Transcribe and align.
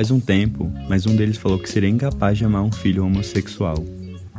Faz 0.00 0.10
um 0.10 0.18
tempo, 0.18 0.72
mas 0.88 1.04
um 1.04 1.14
deles 1.14 1.36
falou 1.36 1.58
que 1.58 1.68
seria 1.68 1.90
incapaz 1.90 2.38
de 2.38 2.42
amar 2.46 2.62
um 2.62 2.72
filho 2.72 3.04
homossexual. 3.04 3.74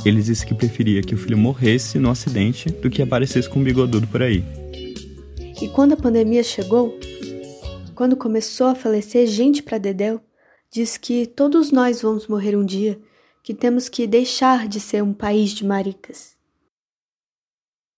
Ele 0.04 0.20
disse 0.20 0.43
que 0.43 0.55
preferia 0.55 1.04
que 1.04 1.14
o 1.14 1.18
filho 1.20 1.38
morresse 1.38 2.00
no 2.00 2.10
acidente 2.10 2.71
do 2.71 2.89
que 2.89 3.00
aparecesse 3.00 3.48
com 3.48 3.60
um 3.60 3.64
bigodudo 3.64 4.07
por 4.07 4.24
aí. 4.24 4.43
E 5.61 5.70
quando 5.70 5.93
a 5.93 5.97
pandemia 5.97 6.42
chegou, 6.42 6.97
quando 7.93 8.18
começou 8.18 8.70
a 8.70 8.74
falecer 8.74 9.28
gente 9.28 9.61
para 9.61 9.78
Dedéu, 9.78 10.20
diz 10.71 10.97
que 10.97 11.28
todos 11.28 11.71
nós 11.71 12.01
vamos 12.01 12.25
morrer 12.25 12.57
um 12.57 12.65
dia, 12.65 13.00
que 13.43 13.54
temos 13.54 13.87
que 13.87 14.07
deixar 14.07 14.68
de 14.68 14.79
ser 14.79 15.04
um 15.04 15.14
país 15.14 15.51
de 15.51 15.64
maricas. 15.64 16.36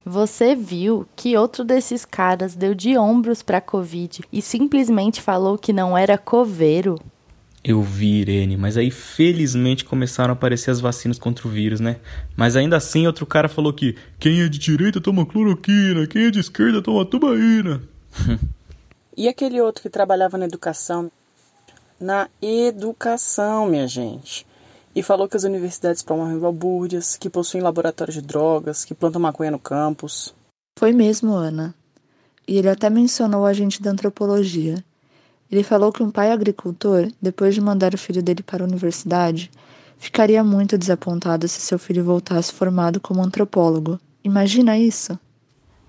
Você 0.05 0.53
viu 0.53 1.08
que 1.16 1.38
outro 1.38 1.64
desses 1.64 2.03
caras 2.03 2.55
deu 2.55 2.75
de 2.75 2.98
ombros 2.98 3.41
para 3.41 3.59
a 3.59 3.61
Covid 3.61 4.22
e 4.34 4.41
simplesmente 4.41 5.22
falou 5.22 5.58
que 5.58 5.72
não 5.72 5.98
era 5.98 6.17
coveiro? 6.17 7.00
Eu 7.63 7.81
vi, 7.81 8.20
Irene, 8.20 8.58
mas 8.58 8.76
aí 8.76 8.91
felizmente 8.91 9.85
começaram 9.85 10.31
a 10.31 10.34
aparecer 10.34 10.70
as 10.70 10.81
vacinas 10.81 11.17
contra 11.17 11.48
o 11.48 11.49
vírus, 11.49 11.80
né? 11.80 11.95
Mas 12.36 12.58
ainda 12.58 12.76
assim, 12.76 13.08
outro 13.08 13.26
cara 13.26 13.48
falou 13.48 13.72
que 13.72 13.95
quem 14.20 14.41
é 14.41 14.49
de 14.49 14.59
direita 14.59 14.99
toma 14.99 15.26
cloroquina, 15.26 16.05
quem 16.05 16.26
é 16.26 16.31
de 16.31 16.39
esquerda 16.39 16.81
toma 16.81 17.05
tubaína. 17.05 17.81
e 19.16 19.30
aquele 19.30 19.62
outro 19.62 19.81
que 19.81 19.89
trabalhava 19.89 20.38
na 20.38 20.44
educação? 20.44 21.09
Na 21.98 22.27
educação, 22.41 23.67
minha 23.67 23.88
gente. 23.88 24.45
E 24.94 25.02
falou 25.02 25.30
que 25.30 25.38
as 25.38 25.45
universidades 25.45 26.03
promovem 26.03 26.38
balbúrdias, 26.38 27.16
que 27.16 27.30
possuem 27.30 27.64
laboratórios 27.64 28.16
de 28.16 28.22
drogas, 28.22 28.84
que 28.84 28.94
plantam 28.94 29.22
maconha 29.22 29.52
no 29.52 29.58
campus. 29.58 30.36
Foi 30.78 30.91
mesmo, 30.91 31.34
Ana. 31.34 31.73
E 32.45 32.58
ele 32.58 32.67
até 32.67 32.89
mencionou 32.89 33.44
o 33.44 33.45
agente 33.45 33.81
da 33.81 33.91
antropologia. 33.91 34.84
Ele 35.54 35.62
falou 35.62 35.92
que 35.92 36.02
um 36.02 36.09
pai 36.09 36.32
agricultor, 36.32 37.12
depois 37.22 37.54
de 37.54 37.62
mandar 37.62 37.94
o 37.94 37.98
filho 37.98 38.23
dele 38.23 38.42
para 38.42 38.64
a 38.64 38.68
universidade, 38.68 39.52
ficaria 40.00 40.44
muito 40.44 40.80
desapontado 40.80 41.48
se 41.48 41.62
seu 41.62 41.78
filho 41.78 42.04
voltasse 42.04 42.52
formado 42.52 43.00
como 43.00 43.22
antropólogo. 43.22 44.00
Imagina 44.24 44.80
isso! 44.80 45.16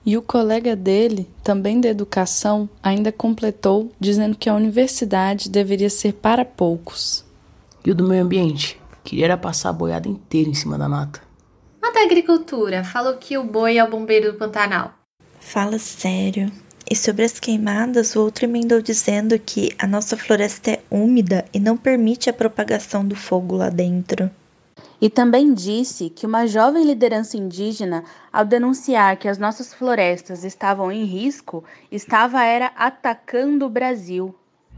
E 0.05 0.19
o 0.19 0.23
colega 0.23 0.77
dele, 0.77 1.27
também 1.43 1.81
da 1.81 1.89
educação, 1.89 2.69
ainda 2.83 3.11
completou 3.11 3.91
dizendo 3.99 4.37
que 4.37 4.51
a 4.51 4.55
universidade 4.55 5.49
deveria 5.49 5.89
ser 5.89 6.13
para 6.13 6.45
poucos. 6.45 7.25
E 7.83 7.91
o 7.91 7.95
do 7.95 8.07
meio 8.07 8.23
ambiente? 8.23 8.79
Queria 9.03 9.35
passar 9.35 9.71
a 9.71 9.73
boiada 9.73 10.07
inteira 10.07 10.51
em 10.51 10.55
cima 10.55 10.77
da 10.77 10.91
mata. 10.91 11.23
A 11.81 11.91
da 11.91 12.03
agricultura 12.03 12.85
falou 12.85 13.15
que 13.15 13.39
o 13.39 13.45
boi 13.45 13.79
é 13.79 13.85
o 13.85 13.89
bombeiro 13.89 14.31
do 14.31 14.39
Pantanal. 14.39 14.93
Fala 15.41 15.79
sério. 15.79 16.53
E 16.89 16.95
sobre 16.95 17.25
as 17.25 17.41
queimadas, 17.41 18.15
o 18.15 18.21
outro 18.21 18.45
emendou 18.45 18.83
dizendo 18.83 19.39
que 19.39 19.71
a 19.79 19.87
nossa 19.87 20.17
floresta 20.17 20.73
é 20.73 20.81
úmida 20.91 21.45
e 21.53 21.59
não 21.59 21.77
permite 21.77 22.29
a 22.29 22.33
propagação 22.33 23.07
do 23.07 23.17
fogo 23.17 23.57
lá 23.57 23.71
dentro. 23.71 24.31
E 25.01 25.09
também 25.09 25.53
disse 25.53 26.11
que 26.11 26.27
uma 26.27 26.47
jovem 26.47 26.85
liderança 26.85 27.37
indígena, 27.37 28.05
ao 28.33 28.45
denunciar 28.45 29.17
que 29.17 29.29
as 29.29 29.39
nossas 29.39 29.73
florestas 29.73 30.45
estavam 30.45 30.93
em 30.93 31.05
risco, 31.05 31.65
estava 31.91 32.43
era 32.45 32.71
atacando 32.77 33.67
o 33.67 33.71
Brasil. 33.71 34.35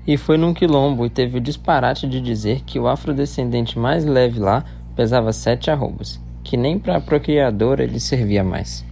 E 0.07 0.17
foi 0.17 0.37
num 0.37 0.55
quilombo 0.55 1.05
e 1.05 1.11
teve 1.11 1.39
o 1.39 1.41
disparate 1.41 2.09
de 2.09 2.21
dizer 2.21 2.63
que 2.63 2.79
o 2.79 2.87
afrodescendente 2.87 3.79
mais 3.79 4.05
leve 4.05 4.39
lá 4.39 4.65
pesava 4.95 5.33
sete 5.33 5.71
arrobas, 5.71 6.21
que 6.45 6.57
nem 6.57 6.79
para 6.79 6.97
a 6.97 7.01
procriadora 7.01 7.83
ele 7.83 7.99
servia 7.99 8.45
mais. 8.45 8.85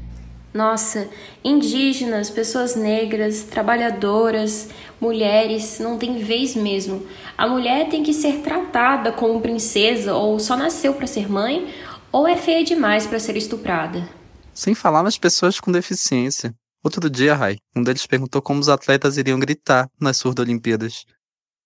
Nossa, 0.55 1.11
indígenas, 1.43 2.31
pessoas 2.31 2.77
negras, 2.77 3.43
trabalhadoras, 3.43 4.69
mulheres, 5.01 5.81
não 5.81 5.99
tem 5.99 6.19
vez 6.19 6.55
mesmo. 6.55 7.05
A 7.37 7.49
mulher 7.49 7.89
tem 7.89 8.05
que 8.05 8.15
ser 8.15 8.41
tratada 8.41 9.11
como 9.11 9.41
princesa 9.41 10.15
ou 10.15 10.39
só 10.39 10.57
nasceu 10.57 10.95
para 10.95 11.09
ser 11.09 11.29
mãe 11.29 11.75
ou 12.13 12.29
é 12.29 12.37
feia 12.37 12.63
demais 12.63 13.05
para 13.05 13.19
ser 13.19 13.37
estuprada. 13.37 14.09
Sem 14.53 14.77
falar 14.77 15.03
nas 15.03 15.19
pessoas 15.19 15.59
com 15.59 15.73
deficiência. 15.73 16.55
Outro 16.85 17.11
dia, 17.11 17.35
Rai, 17.35 17.57
um 17.75 17.83
deles 17.83 18.07
perguntou 18.07 18.41
como 18.41 18.61
os 18.61 18.69
atletas 18.69 19.19
iriam 19.19 19.41
gritar 19.41 19.91
nas 20.01 20.19
surdo-olimpíadas. 20.19 21.05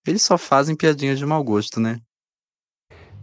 Eles 0.07 0.23
só 0.23 0.35
fazem 0.35 0.75
piadinhas 0.75 1.19
de 1.19 1.27
mau 1.27 1.43
gosto, 1.43 1.79
né? 1.79 1.99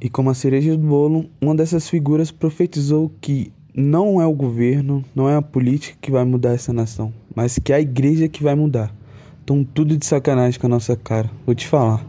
E 0.01 0.09
como 0.09 0.31
a 0.31 0.35
cereja 0.35 0.77
do 0.77 0.87
bolo, 0.87 1.29
uma 1.41 1.57
dessas 1.57 1.89
figuras 1.89 2.31
profetizou 2.31 3.11
que 3.21 3.53
não 3.77 4.19
é 4.19 4.27
o 4.27 4.33
governo, 4.33 5.05
não 5.15 5.29
é 5.29 5.37
a 5.37 5.43
política 5.43 5.99
que 6.01 6.11
vai 6.11 6.25
mudar 6.25 6.55
essa 6.55 6.73
nação, 6.73 7.13
mas 7.35 7.59
que 7.63 7.75
é 7.75 7.77
a 7.77 7.81
igreja 7.81 8.27
que 8.27 8.43
vai 8.43 8.55
mudar. 8.55 8.91
Estão 9.41 9.63
tudo 9.63 9.97
de 9.97 10.07
sacanagem 10.07 10.59
com 10.59 10.67
a 10.67 10.71
nossa 10.71 10.97
cara, 10.97 11.31
vou 11.45 11.55
te 11.55 11.69
falar. 11.69 12.05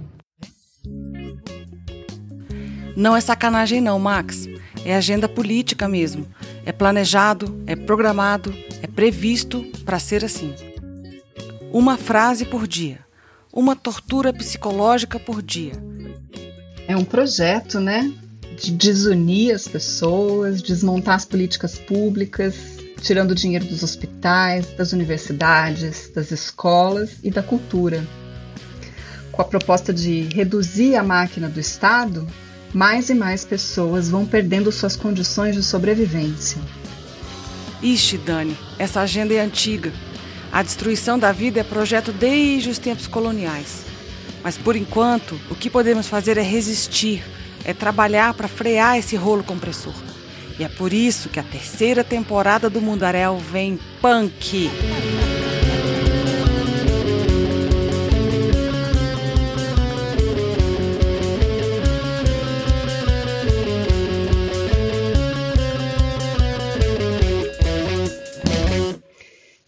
Não 2.96 3.16
é 3.16 3.22
sacanagem 3.22 3.82
não, 3.82 4.00
Max. 4.00 4.48
É 4.86 4.96
agenda 4.96 5.28
política 5.28 5.88
mesmo. 5.90 6.26
É 6.66 6.72
planejado, 6.72 7.62
é 7.68 7.76
programado, 7.76 8.54
é 8.82 8.88
previsto 8.88 9.64
para 9.84 10.00
ser 10.00 10.24
assim. 10.24 10.54
Uma 11.72 11.98
frase 11.98 12.46
por 12.46 12.66
dia, 12.66 13.00
uma 13.54 13.76
tortura 13.76 14.32
psicológica 14.32 15.20
por 15.20 15.42
dia. 15.42 15.74
É 16.88 16.96
um 16.96 17.04
projeto, 17.04 17.80
né? 17.80 18.12
De 18.58 18.72
desunir 18.72 19.54
as 19.54 19.68
pessoas, 19.68 20.62
desmontar 20.62 21.16
as 21.16 21.26
políticas 21.26 21.78
públicas, 21.78 22.56
tirando 23.02 23.36
dinheiro 23.36 23.66
dos 23.66 23.84
hospitais, 23.84 24.66
das 24.76 24.92
universidades, 24.92 26.10
das 26.14 26.32
escolas 26.32 27.12
e 27.24 27.30
da 27.30 27.44
cultura. 27.44 28.06
Com 29.32 29.42
a 29.42 29.46
proposta 29.46 29.94
de 29.94 30.22
reduzir 30.34 30.96
a 30.96 31.04
máquina 31.04 31.48
do 31.48 31.60
Estado, 31.60 32.28
mais 32.74 33.10
e 33.10 33.14
mais 33.14 33.46
pessoas 33.46 34.10
vão 34.10 34.26
perdendo 34.26 34.72
suas 34.72 34.96
condições 34.96 35.56
de 35.56 35.62
sobrevivência. 35.62 36.60
Ixi, 37.82 38.18
Dani, 38.18 38.58
essa 38.80 39.02
agenda 39.02 39.36
é 39.36 39.40
antiga. 39.40 39.94
A 40.52 40.64
destruição 40.64 41.20
da 41.20 41.32
vida 41.32 41.60
é 41.60 41.64
projeto 41.64 42.12
desde 42.12 42.70
os 42.72 42.80
tempos 42.80 43.06
coloniais. 43.06 43.86
Mas 44.44 44.58
por 44.58 44.76
enquanto, 44.76 45.40
o 45.52 45.56
que 45.56 45.70
podemos 45.70 46.08
fazer 46.08 46.38
é 46.38 46.42
resistir 46.42 47.24
é 47.68 47.74
trabalhar 47.74 48.34
para 48.34 48.48
frear 48.48 48.98
esse 48.98 49.18
rolo 49.18 49.44
compressor. 49.44 49.94
E 50.58 50.64
é 50.64 50.70
por 50.70 50.94
isso 50.94 51.28
que 51.28 51.40
a 51.40 51.44
terceira 51.44 52.02
temporada 52.02 52.70
do 52.70 52.82
Mundaréu 52.82 53.38
vem 53.38 53.78
punk. 54.02 54.72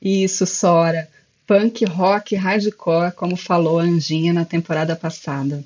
Isso, 0.02 0.46
Sora. 0.46 1.10
Punk, 1.46 1.84
rock, 1.84 2.34
hardcore, 2.36 3.12
como 3.12 3.36
falou 3.36 3.80
a 3.80 3.84
Anjinha 3.84 4.32
na 4.32 4.46
temporada 4.46 4.96
passada. 4.96 5.64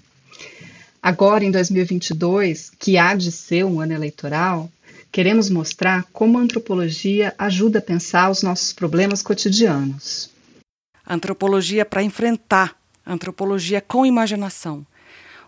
Agora, 1.03 1.43
em 1.43 1.51
2022, 1.51 2.71
que 2.79 2.97
há 2.97 3.13
de 3.13 3.29
ser 3.29 3.65
um 3.65 3.81
ano 3.81 3.91
eleitoral, 3.91 4.71
queremos 5.11 5.49
mostrar 5.49 6.05
como 6.13 6.37
a 6.37 6.41
antropologia 6.41 7.35
ajuda 7.37 7.79
a 7.79 7.81
pensar 7.81 8.31
os 8.31 8.41
nossos 8.41 8.71
problemas 8.71 9.21
cotidianos. 9.21 10.29
Antropologia 11.05 11.83
para 11.83 12.01
enfrentar, 12.01 12.73
antropologia 13.05 13.81
com 13.81 14.05
imaginação. 14.05 14.87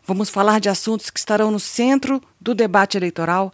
Vamos 0.06 0.30
falar 0.30 0.60
de 0.60 0.68
assuntos 0.68 1.10
que 1.10 1.20
estarão 1.20 1.50
no 1.50 1.60
centro 1.60 2.22
do 2.40 2.54
debate 2.54 2.98
eleitoral 2.98 3.50